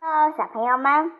[0.00, 1.10] Hello，小朋友们，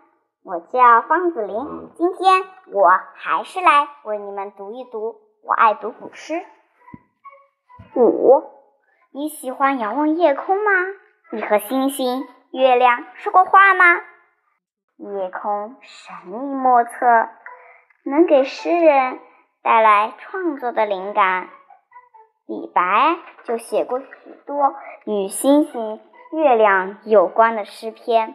[0.45, 1.57] 我叫方子琳，
[1.95, 2.43] 今天
[2.75, 6.45] 我还是来为你们读一读我爱读古诗。
[7.97, 8.43] 五，
[9.13, 10.71] 你喜欢仰望夜空吗？
[11.31, 14.03] 你和星星、月亮说过话吗？
[14.99, 16.91] 夜空神秘莫测，
[18.05, 19.21] 能给诗人
[19.63, 21.49] 带来创作的灵感。
[22.45, 24.07] 李白就写过许
[24.45, 24.75] 多
[25.07, 26.01] 与星星、
[26.33, 28.35] 月亮有关的诗篇。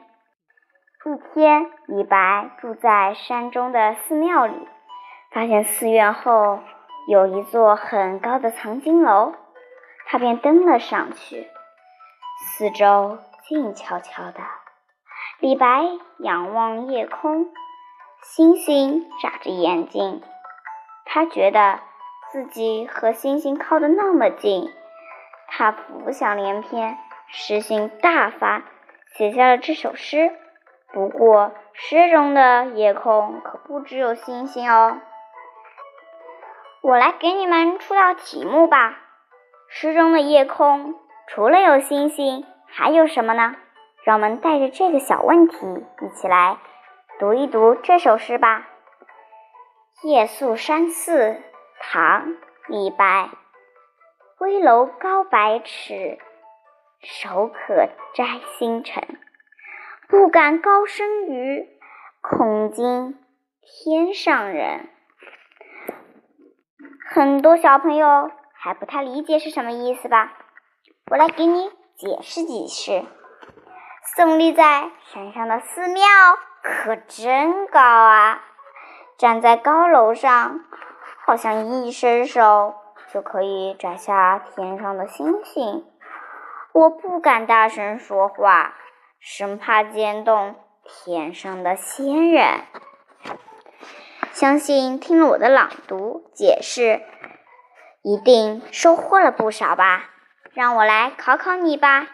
[1.03, 4.67] 一天，李白住在山中的寺庙里，
[5.31, 6.59] 发现寺院后
[7.07, 9.33] 有一座很高的藏经楼，
[10.05, 11.47] 他便登了上去。
[12.39, 13.17] 四周
[13.47, 14.41] 静悄悄的，
[15.39, 15.83] 李白
[16.19, 17.47] 仰望夜空，
[18.21, 20.21] 星星眨着眼睛，
[21.03, 21.79] 他觉得
[22.31, 24.69] 自己和星星靠得那么近，
[25.47, 26.95] 他浮想联翩，
[27.29, 28.63] 诗兴大发，
[29.15, 30.31] 写下了这首诗。
[30.93, 34.99] 不过，诗中的夜空可不只有星星哦。
[36.81, 38.97] 我来给你们出道题目吧。
[39.69, 40.95] 诗中的夜空
[41.27, 43.55] 除了有星星，还有什么呢？
[44.03, 45.57] 让我们带着这个小问题
[46.01, 46.57] 一起来
[47.19, 48.65] 读一读这首诗吧。
[50.07, 51.31] 《夜宿山寺》
[51.79, 52.29] 唐·
[52.67, 53.29] 李白，
[54.39, 56.17] 危楼高百尺，
[57.09, 59.01] 手可摘星辰。
[60.09, 61.65] 不敢高声语，
[62.21, 63.17] 恐惊
[63.61, 64.89] 天上人。
[67.09, 70.33] 很多小朋友还不太理解是什么意思吧？
[71.09, 73.05] 我来给你解释解释。
[74.17, 76.03] 耸立在山上的寺庙
[76.61, 78.41] 可真高啊！
[79.17, 80.59] 站在高楼上，
[81.25, 82.75] 好像一伸手
[83.13, 85.85] 就可以摘下天上的星星。
[86.77, 88.75] 我不敢大声说话。
[89.19, 90.55] 生怕惊动
[90.85, 92.65] 天上的仙人。
[94.31, 97.01] 相信听了我的朗读解释，
[98.03, 100.11] 一定收获了不少吧？
[100.53, 102.09] 让我来考考你吧。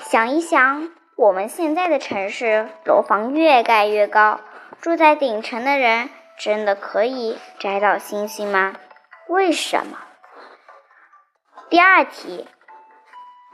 [0.00, 4.40] 想一想，我们现在的城市楼房越盖越高，
[4.80, 8.74] 住在顶层的人真的可以摘到星星吗？
[9.28, 9.98] 为什么？
[11.70, 12.48] 第二题。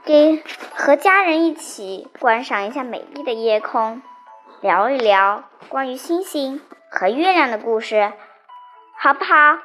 [0.05, 0.43] 给
[0.75, 4.01] 和家人一起观赏一下美丽的夜空，
[4.59, 8.11] 聊一聊关于星星和月亮的故事，
[8.97, 9.59] 好不好？